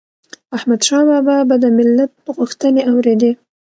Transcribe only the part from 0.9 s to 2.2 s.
بابا به د ملت